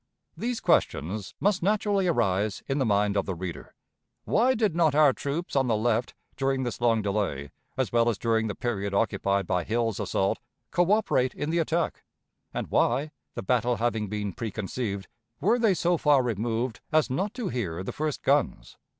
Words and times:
These 0.35 0.61
questions 0.61 1.35
must 1.39 1.61
naturally 1.61 2.07
arise 2.07 2.63
in 2.67 2.79
the 2.79 2.87
mind 2.87 3.15
of 3.15 3.27
the 3.27 3.35
reader: 3.35 3.75
Why 4.23 4.55
did 4.55 4.75
not 4.75 4.95
our 4.95 5.13
troops 5.13 5.55
on 5.55 5.67
the 5.67 5.75
left, 5.75 6.15
during 6.35 6.63
this 6.63 6.81
long 6.81 7.03
delay, 7.03 7.51
as 7.77 7.91
well 7.91 8.09
as 8.09 8.17
during 8.17 8.47
the 8.47 8.55
period 8.55 8.95
occupied 8.95 9.45
by 9.45 9.63
Hill's 9.63 9.99
assault, 9.99 10.39
coöperate 10.71 11.35
in 11.35 11.51
the 11.51 11.59
attack? 11.59 12.03
and 12.51 12.71
Why, 12.71 13.11
the 13.35 13.43
battle 13.43 13.75
having 13.75 14.07
been 14.07 14.33
preconceived, 14.33 15.07
were 15.39 15.59
they 15.59 15.75
so 15.75 15.97
far 15.97 16.23
removed 16.23 16.81
as 16.91 17.11
not 17.11 17.35
to 17.35 17.49
hear 17.49 17.83
the 17.83 17.91
first 17.93 18.23
guns? 18.23 18.77